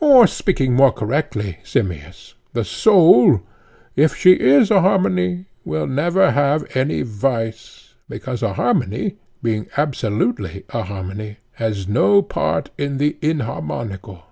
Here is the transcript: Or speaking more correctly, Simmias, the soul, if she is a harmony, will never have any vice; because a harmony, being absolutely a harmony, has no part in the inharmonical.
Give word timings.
Or 0.00 0.26
speaking 0.26 0.74
more 0.74 0.90
correctly, 0.90 1.58
Simmias, 1.62 2.34
the 2.54 2.64
soul, 2.64 3.42
if 3.94 4.16
she 4.16 4.32
is 4.32 4.68
a 4.72 4.80
harmony, 4.80 5.46
will 5.64 5.86
never 5.86 6.32
have 6.32 6.66
any 6.76 7.02
vice; 7.02 7.94
because 8.08 8.42
a 8.42 8.54
harmony, 8.54 9.18
being 9.44 9.68
absolutely 9.76 10.64
a 10.70 10.82
harmony, 10.82 11.36
has 11.52 11.86
no 11.86 12.20
part 12.20 12.70
in 12.76 12.98
the 12.98 13.16
inharmonical. 13.22 14.24